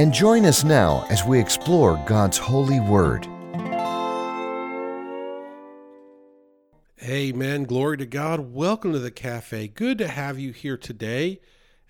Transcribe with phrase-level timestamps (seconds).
[0.00, 3.26] and join us now as we explore God's holy word.
[7.02, 7.64] Amen.
[7.64, 8.54] Glory to God.
[8.54, 9.68] Welcome to the cafe.
[9.68, 11.42] Good to have you here today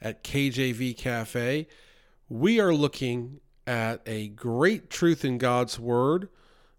[0.03, 1.69] at KJV Cafe.
[2.29, 6.31] We are looking at a great truth in God's word.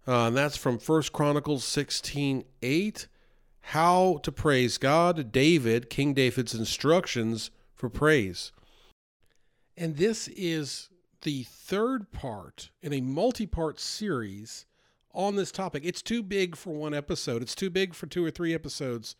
[0.06, 3.06] Uh, and that's from First Chronicles 16 8.
[3.62, 5.32] How to praise God.
[5.32, 8.52] David, King David's instructions for praise.
[9.78, 10.90] And this is
[11.22, 14.66] the third part in a multi part series
[15.14, 15.82] on this topic.
[15.84, 19.16] It's too big for one episode, it's too big for two or three episodes.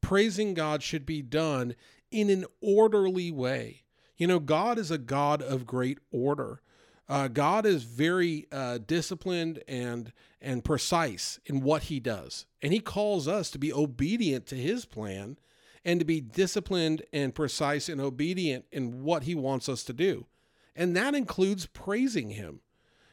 [0.00, 1.74] Praising God should be done
[2.10, 3.82] in an orderly way.
[4.16, 6.60] You know, God is a God of great order.
[7.08, 12.80] Uh, God is very uh, disciplined and and precise in what He does, and He
[12.80, 15.38] calls us to be obedient to His plan
[15.84, 20.26] and to be disciplined and precise and obedient in what He wants us to do,
[20.78, 22.60] and that includes praising Him.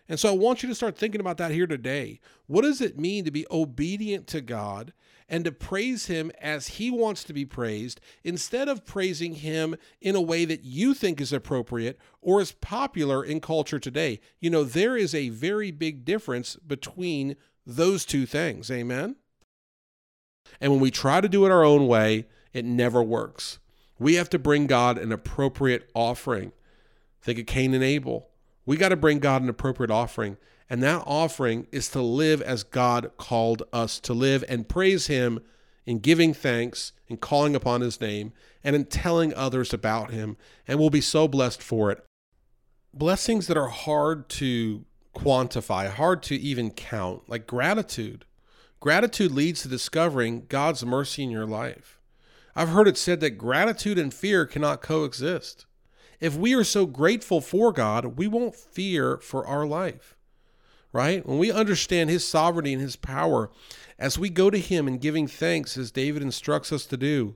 [0.07, 2.19] And so I want you to start thinking about that here today.
[2.45, 4.93] What does it mean to be obedient to God
[5.27, 10.15] and to praise Him as He wants to be praised instead of praising Him in
[10.15, 14.19] a way that you think is appropriate or is popular in culture today?
[14.39, 18.69] You know, there is a very big difference between those two things.
[18.69, 19.15] Amen?
[20.61, 23.57] And when we try to do it our own way, it never works.
[23.97, 26.51] We have to bring God an appropriate offering.
[27.25, 28.29] Think of Cain and Abel.
[28.67, 30.37] We got to bring God an appropriate offering.
[30.69, 35.39] And that offering is to live as God called us to live and praise Him
[35.87, 38.31] in giving thanks, in calling upon His name,
[38.63, 40.37] and in telling others about Him.
[40.67, 42.05] And we'll be so blessed for it.
[42.93, 48.25] Blessings that are hard to quantify, hard to even count, like gratitude.
[48.79, 51.99] Gratitude leads to discovering God's mercy in your life.
[52.55, 55.65] I've heard it said that gratitude and fear cannot coexist.
[56.19, 60.15] If we are so grateful for God, we won't fear for our life,
[60.91, 61.25] right?
[61.25, 63.49] When we understand His sovereignty and His power,
[63.99, 67.35] as we go to Him in giving thanks, as David instructs us to do,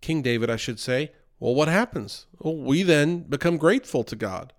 [0.00, 2.26] King David, I should say, well, what happens?
[2.38, 4.52] Well, we then become grateful to God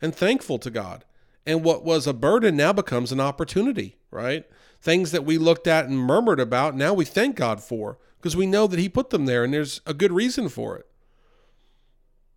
[0.00, 1.04] and thankful to God.
[1.44, 4.44] And what was a burden now becomes an opportunity, right?
[4.80, 8.46] Things that we looked at and murmured about, now we thank God for because we
[8.46, 10.86] know that He put them there and there's a good reason for it.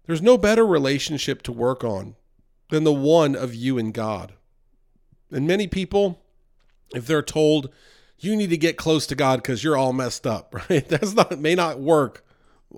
[0.07, 2.15] There's no better relationship to work on
[2.69, 4.33] than the one of you and God.
[5.31, 6.21] And many people,
[6.93, 7.69] if they're told
[8.19, 10.87] you need to get close to God because you're all messed up, right?
[10.87, 12.25] That's not may not work.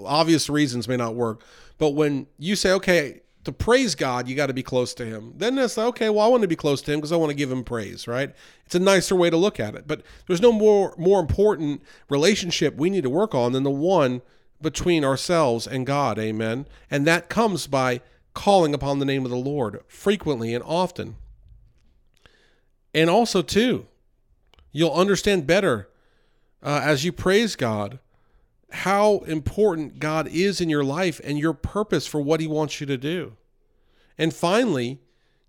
[0.04, 1.44] Obvious reasons may not work.
[1.78, 5.34] But when you say, okay, to praise God, you got to be close to Him.
[5.38, 7.30] Then it's like, okay, well, I want to be close to Him because I want
[7.30, 8.36] to give Him praise, right?
[8.66, 9.88] It's a nicer way to look at it.
[9.88, 14.22] But there's no more more important relationship we need to work on than the one
[14.62, 16.18] between ourselves and God.
[16.18, 16.68] Amen.
[16.90, 18.02] And that comes by
[18.34, 21.16] calling upon the name of the Lord frequently and often.
[22.94, 23.88] And also, too,
[24.72, 25.90] you'll understand better
[26.64, 28.00] uh, as you praise God
[28.72, 32.88] how important God is in your life and your purpose for what He wants you
[32.88, 33.38] to do.
[34.18, 35.00] And finally,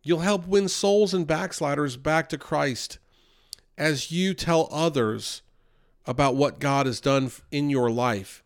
[0.02, 2.98] you'll help win souls and backsliders back to Christ
[3.76, 5.42] as you tell others
[6.06, 8.42] about what God has done in your life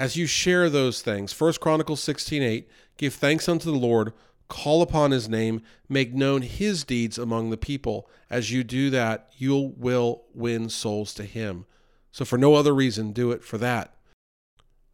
[0.00, 1.30] as you share those things.
[1.30, 2.66] 1 Chronicles 16:8,
[2.96, 4.14] give thanks unto the Lord,
[4.48, 8.08] call upon his name, make known his deeds among the people.
[8.30, 11.66] As you do that, you will win souls to him.
[12.10, 13.94] So for no other reason, do it for that.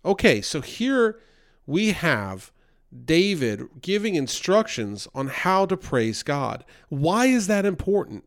[0.05, 1.21] Okay, so here
[1.67, 2.51] we have
[3.05, 6.65] David giving instructions on how to praise God.
[6.89, 8.25] Why is that important?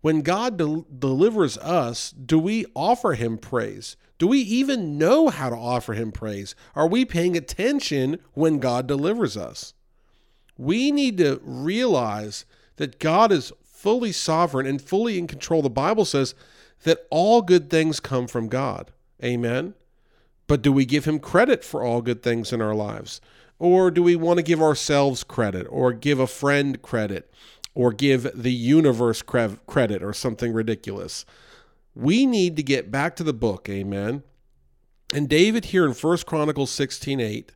[0.00, 3.96] When God del- delivers us, do we offer him praise?
[4.18, 6.54] Do we even know how to offer him praise?
[6.74, 9.74] Are we paying attention when God delivers us?
[10.56, 12.44] We need to realize
[12.76, 15.62] that God is fully sovereign and fully in control.
[15.62, 16.34] The Bible says
[16.82, 18.90] that all good things come from God.
[19.22, 19.74] Amen.
[20.48, 23.20] But do we give him credit for all good things in our lives?
[23.60, 27.30] Or do we want to give ourselves credit or give a friend credit
[27.74, 31.24] or give the universe credit or something ridiculous?
[31.94, 34.22] We need to get back to the book, amen.
[35.14, 37.52] And David here in 1 Chronicles 16:8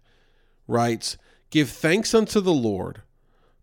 [0.67, 1.17] writes,
[1.51, 3.03] "Give thanks unto the Lord,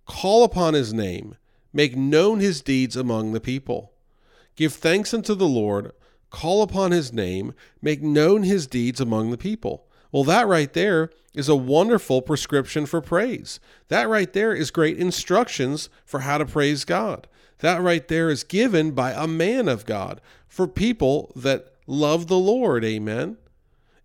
[0.05, 1.35] call upon his name,
[1.73, 3.93] make known his deeds among the people.
[4.55, 5.91] Give thanks unto the Lord,
[6.29, 9.88] call upon his name, make known his deeds among the people.
[10.11, 13.59] Well, that right there is a wonderful prescription for praise.
[13.89, 17.27] That right there is great instructions for how to praise God.
[17.59, 22.37] That right there is given by a man of God for people that love the
[22.37, 22.83] Lord.
[22.83, 23.37] Amen.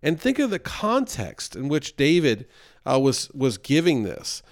[0.03, 2.47] And think of the context in which David
[2.85, 4.43] uh, was was giving this.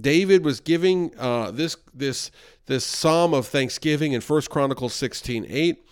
[0.00, 2.30] David was giving uh, this this
[2.66, 5.84] this psalm of thanksgiving in First Chronicles 16, 8.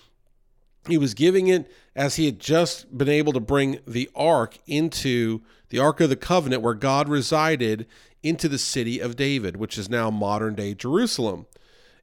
[0.88, 5.40] He was giving it as he had just been able to bring the ark into
[5.70, 7.86] the Ark of the Covenant where God resided
[8.22, 11.46] into the city of David, which is now modern day Jerusalem.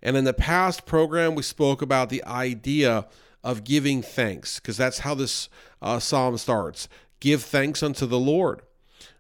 [0.01, 3.07] And in the past program, we spoke about the idea
[3.43, 5.49] of giving thanks, because that's how this
[5.81, 6.89] uh, psalm starts.
[7.19, 8.61] Give thanks unto the Lord.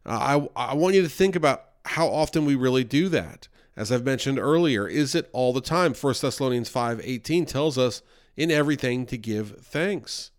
[0.05, 3.47] Uh, I, I want you to think about how often we really do that.
[3.75, 5.93] As I've mentioned earlier, is it all the time?
[5.93, 8.01] 1 Thessalonians 5:18 tells us
[8.35, 10.31] in everything to give thanks.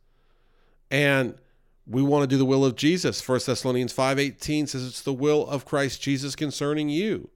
[0.90, 1.34] And
[1.86, 3.26] we want to do the will of Jesus.
[3.26, 7.30] 1 Thessalonians 5:18 says it's the will of Christ Jesus concerning you.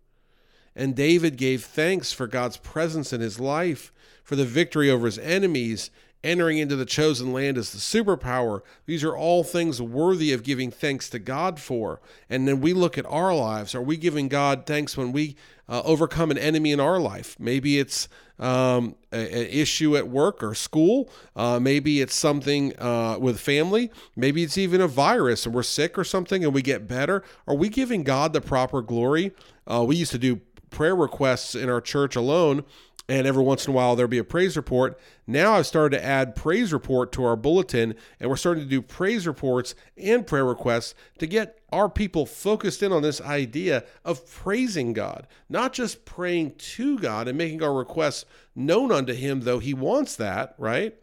[0.74, 3.92] And David gave thanks for God's presence in his life,
[4.24, 5.90] for the victory over his enemies,
[6.24, 8.62] entering into the chosen land as the superpower.
[8.86, 12.00] These are all things worthy of giving thanks to God for.
[12.30, 13.74] And then we look at our lives.
[13.74, 15.36] Are we giving God thanks when we
[15.68, 17.36] uh, overcome an enemy in our life?
[17.38, 18.08] Maybe it's
[18.38, 21.10] um, an issue at work or school.
[21.36, 23.90] Uh, maybe it's something uh, with family.
[24.16, 27.22] Maybe it's even a virus and we're sick or something and we get better.
[27.46, 29.32] Are we giving God the proper glory?
[29.66, 30.40] Uh, we used to do
[30.70, 32.64] prayer requests in our church alone
[33.12, 34.98] and every once in a while there'll be a praise report.
[35.26, 38.80] Now I've started to add praise report to our bulletin, and we're starting to do
[38.80, 44.26] praise reports and prayer requests to get our people focused in on this idea of
[44.30, 48.24] praising God, not just praying to God and making our requests
[48.56, 50.94] known unto Him, though He wants that, right?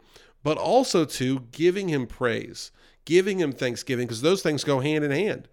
[0.42, 2.72] But also to giving Him praise,
[3.06, 5.48] giving Him thanksgiving, because those things go hand in hand.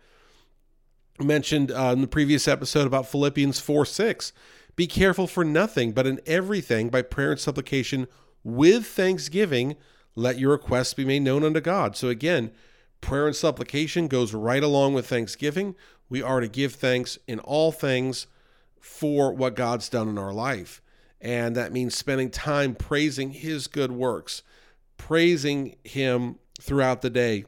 [1.21, 4.33] I mentioned uh, in the previous episode about Philippians 4 6
[4.77, 8.07] be careful for nothing, but in everything, by prayer and supplication
[8.45, 9.77] with thanksgiving,
[10.15, 11.97] let your requests be made known unto God.
[11.97, 12.53] So again,
[13.01, 15.75] prayer and supplication goes right along with thanksgiving.
[16.09, 18.27] We are to give thanks in all things
[18.79, 20.81] for what God's done in our life.
[21.21, 24.43] And that means spending time praising his good works,
[24.97, 27.47] praising him throughout the day,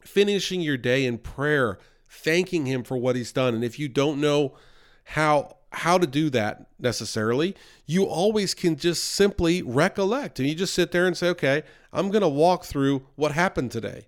[0.00, 1.78] finishing your day in prayer,
[2.08, 3.54] thanking him for what he's done.
[3.54, 4.56] And if you don't know
[5.04, 7.54] how how to do that necessarily.
[7.86, 11.62] You always can just simply recollect and you just sit there and say, okay,
[11.92, 14.06] I'm going to walk through what happened today.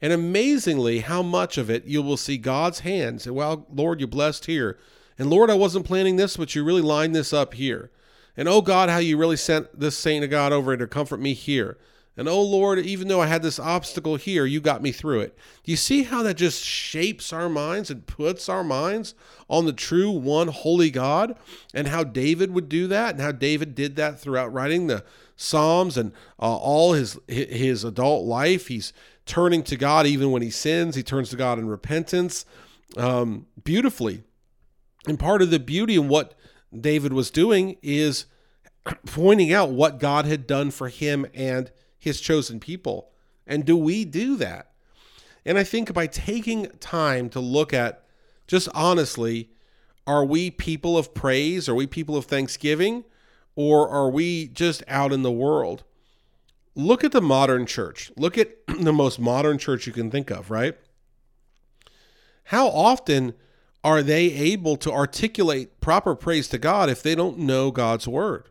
[0.00, 3.26] And amazingly, how much of it you will see God's hands.
[3.26, 4.78] And well, Lord, you blessed here.
[5.18, 7.90] And Lord, I wasn't planning this, but you really lined this up here.
[8.36, 11.34] And oh God, how you really sent this saint of God over to comfort me
[11.34, 11.76] here.
[12.20, 15.38] And oh Lord, even though I had this obstacle here, you got me through it.
[15.64, 19.14] Do you see how that just shapes our minds and puts our minds
[19.48, 21.34] on the true one holy God?
[21.72, 25.02] And how David would do that, and how David did that throughout writing the
[25.34, 28.66] Psalms and uh, all his his adult life.
[28.66, 28.92] He's
[29.24, 30.96] turning to God even when he sins.
[30.96, 32.44] He turns to God in repentance,
[32.98, 34.24] um, beautifully.
[35.06, 36.34] And part of the beauty in what
[36.78, 38.26] David was doing is
[39.06, 43.10] pointing out what God had done for him and his chosen people.
[43.46, 44.72] And do we do that?
[45.44, 48.04] And I think by taking time to look at
[48.46, 49.50] just honestly,
[50.06, 51.68] are we people of praise?
[51.68, 53.04] Are we people of thanksgiving?
[53.54, 55.84] Or are we just out in the world?
[56.74, 58.10] Look at the modern church.
[58.16, 60.76] Look at the most modern church you can think of, right?
[62.44, 63.34] How often
[63.84, 68.48] are they able to articulate proper praise to God if they don't know God's word?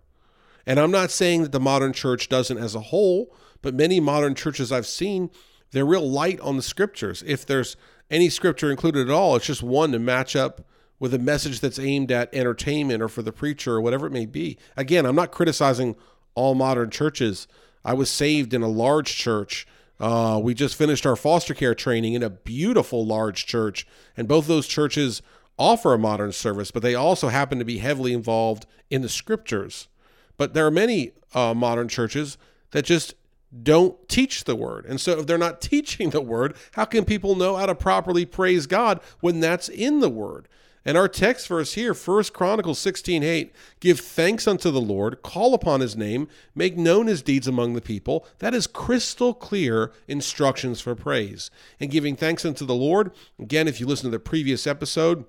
[0.66, 4.36] And I'm not saying that the modern church doesn't as a whole, but many modern
[4.36, 5.30] churches I've seen,
[5.72, 7.24] they're real light on the scriptures.
[7.26, 7.76] If there's
[8.10, 10.66] any scripture included at all, it's just one to match up
[11.00, 14.26] with a message that's aimed at entertainment or for the preacher or whatever it may
[14.26, 14.58] be.
[14.76, 15.96] Again, I'm not criticizing
[16.36, 17.48] all modern churches.
[17.86, 19.66] I was saved in a large church.
[20.00, 23.86] Uh, we just finished our foster care training in a beautiful large church,
[24.16, 25.22] and both those churches
[25.58, 29.88] offer a modern service, but they also happen to be heavily involved in the scriptures.
[30.40, 32.38] But there are many uh, modern churches
[32.72, 33.14] that just
[33.62, 34.86] don't teach the word.
[34.86, 38.26] And so if they're not teaching the word, how can people know how to properly
[38.26, 40.48] praise God when that's in the word?
[40.86, 45.54] And our text verse here, 1 Chronicles 16 8, give thanks unto the Lord, call
[45.54, 48.26] upon his name, make known his deeds among the people.
[48.38, 51.52] That is crystal clear instructions for praise.
[51.82, 55.26] And giving thanks unto the Lord, again, if you listen to the previous episode,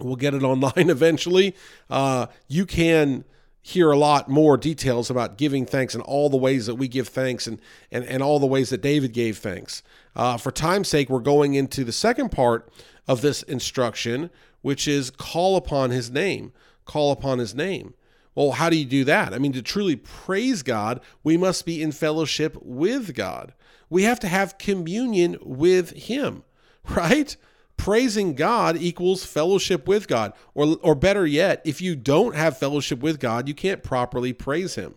[0.00, 1.54] we'll get it online eventually.
[1.90, 3.24] Uh, you can
[3.62, 7.08] hear a lot more details about giving thanks and all the ways that we give
[7.08, 7.60] thanks and,
[7.92, 9.82] and, and all the ways that David gave thanks.
[10.16, 12.68] Uh, for time's sake, we're going into the second part
[13.06, 14.30] of this instruction,
[14.62, 16.52] which is call upon his name.
[16.84, 17.94] Call upon his name.
[18.34, 19.32] Well, how do you do that?
[19.32, 23.52] I mean, to truly praise God, we must be in fellowship with God.
[23.88, 26.42] We have to have communion with him,
[26.88, 27.36] right?
[27.76, 30.32] Praising God equals fellowship with God.
[30.54, 34.76] Or, or better yet, if you don't have fellowship with God, you can't properly praise
[34.76, 34.94] Him.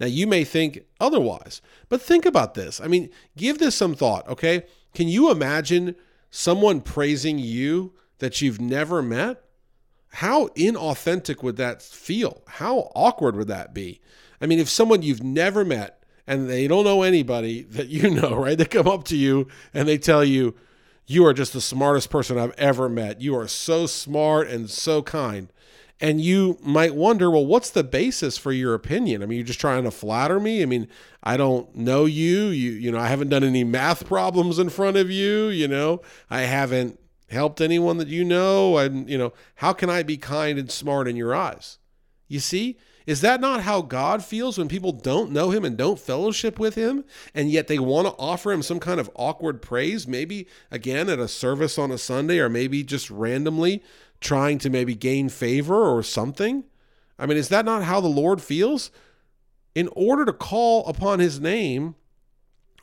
[0.00, 2.80] Now, you may think otherwise, but think about this.
[2.80, 4.64] I mean, give this some thought, okay?
[4.94, 5.96] Can you imagine
[6.30, 9.42] someone praising you that you've never met?
[10.12, 12.42] How inauthentic would that feel?
[12.46, 14.00] How awkward would that be?
[14.40, 18.34] I mean, if someone you've never met and they don't know anybody that you know,
[18.36, 18.56] right?
[18.56, 20.54] They come up to you and they tell you,
[21.08, 23.22] you are just the smartest person I've ever met.
[23.22, 25.48] You are so smart and so kind.
[26.00, 29.22] And you might wonder, well, what's the basis for your opinion?
[29.22, 30.62] I mean, you're just trying to flatter me.
[30.62, 30.86] I mean,
[31.22, 32.48] I don't know you.
[32.48, 35.48] You, you know, I haven't done any math problems in front of you.
[35.48, 37.00] You know, I haven't
[37.30, 38.76] helped anyone that you know.
[38.76, 41.77] And, you know, how can I be kind and smart in your eyes?
[42.28, 45.98] You see, is that not how God feels when people don't know him and don't
[45.98, 47.04] fellowship with him,
[47.34, 51.18] and yet they want to offer him some kind of awkward praise, maybe again at
[51.18, 53.82] a service on a Sunday, or maybe just randomly
[54.20, 56.64] trying to maybe gain favor or something?
[57.18, 58.90] I mean, is that not how the Lord feels?
[59.74, 61.94] In order to call upon his name,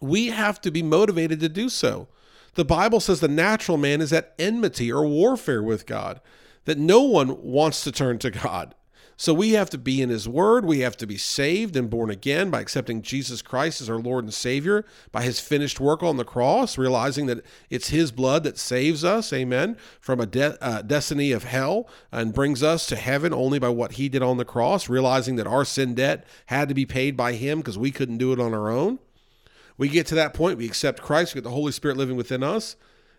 [0.01, 2.07] we have to be motivated to do so.
[2.55, 6.19] The Bible says the natural man is at enmity or warfare with God,
[6.63, 8.73] that no one wants to turn to God.
[9.17, 10.65] So we have to be in His Word.
[10.65, 14.25] We have to be saved and born again by accepting Jesus Christ as our Lord
[14.25, 18.57] and Savior, by His finished work on the cross, realizing that it's His blood that
[18.57, 23.34] saves us, amen, from a de- uh, destiny of hell and brings us to heaven
[23.34, 26.75] only by what He did on the cross, realizing that our sin debt had to
[26.75, 29.00] be paid by Him because we couldn't do it on our own.
[29.77, 32.43] We get to that point, we accept Christ, we get the Holy Spirit living within
[32.43, 32.75] us,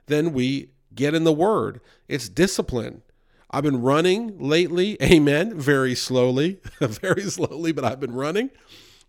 [0.07, 1.81] then we get in the Word.
[2.07, 3.03] It's discipline.
[3.51, 8.51] I've been running lately, amen, very slowly, very slowly, but I've been running.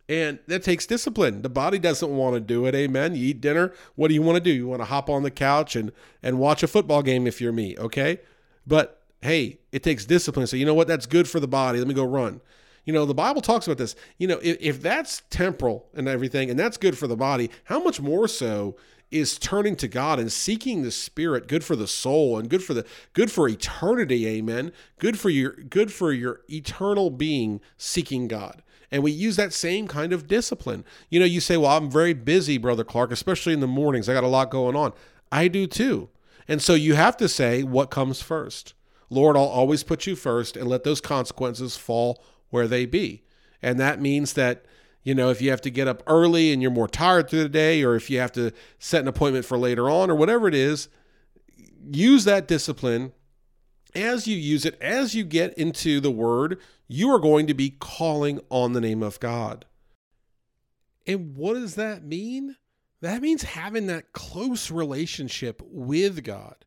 [0.10, 1.42] And that takes discipline.
[1.42, 3.16] The body doesn't want to do it, amen.
[3.16, 4.52] You eat dinner, what do you want to do?
[4.52, 5.92] You want to hop on the couch and
[6.24, 8.22] and watch a football game if you're me, okay?
[8.66, 10.48] But hey, it takes discipline.
[10.48, 10.88] So you know what?
[10.88, 11.80] That's good for the body.
[11.80, 12.40] Let me go run.
[12.86, 13.98] You know, the Bible talks about this.
[14.18, 17.84] You know, if, if that's temporal and everything, and that's good for the body, how
[17.84, 18.78] much more so
[19.12, 22.74] is turning to God and seeking the spirit good for the soul and good for
[22.74, 24.72] the good for eternity amen.
[25.00, 28.62] Good for your good for your eternal being seeking God.
[28.92, 30.84] And we use that same kind of discipline.
[31.10, 34.10] You know you say well I'm very busy brother Clark especially in the mornings.
[34.10, 34.94] I got a lot going on.
[35.32, 36.10] I do too.
[36.48, 38.74] And so you have to say what comes first.
[39.10, 43.24] Lord I'll always put you first and let those consequences fall where they be.
[43.62, 44.66] And that means that
[45.08, 47.48] you know, if you have to get up early and you're more tired through the
[47.48, 50.54] day, or if you have to set an appointment for later on, or whatever it
[50.54, 50.90] is,
[51.90, 53.14] use that discipline.
[53.96, 56.60] As you use it, as you get into the word,
[56.90, 59.64] you are going to be calling on the name of God.
[61.08, 62.58] And what does that mean?
[63.00, 66.66] That means having that close relationship with God.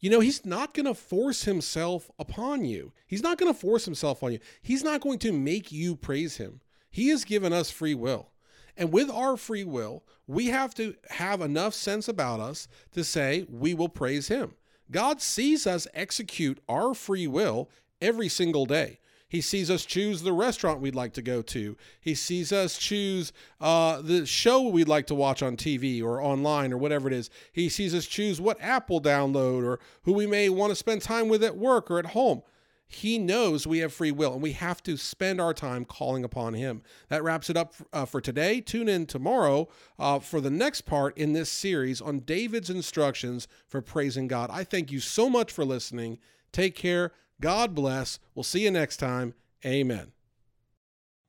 [0.00, 2.92] You know, He's not going to force Himself upon you.
[3.06, 4.38] He's not going to force Himself on you.
[4.60, 6.60] He's not going to make you praise Him.
[6.90, 8.30] He has given us free will.
[8.76, 13.46] And with our free will, we have to have enough sense about us to say
[13.50, 14.54] we will praise Him.
[14.90, 17.68] God sees us execute our free will
[18.00, 18.98] every single day.
[19.30, 21.76] He sees us choose the restaurant we'd like to go to.
[22.00, 26.72] He sees us choose uh, the show we'd like to watch on TV or online
[26.72, 27.30] or whatever it is.
[27.52, 31.02] He sees us choose what app we'll download or who we may want to spend
[31.02, 32.42] time with at work or at home.
[32.92, 36.54] He knows we have free will and we have to spend our time calling upon
[36.54, 36.82] Him.
[37.08, 38.60] That wraps it up uh, for today.
[38.60, 43.80] Tune in tomorrow uh, for the next part in this series on David's instructions for
[43.80, 44.50] praising God.
[44.52, 46.18] I thank you so much for listening.
[46.50, 47.12] Take care.
[47.40, 48.18] God bless.
[48.34, 49.34] We'll see you next time.
[49.64, 50.10] Amen.